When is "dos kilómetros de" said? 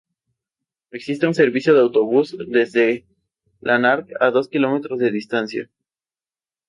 4.31-5.11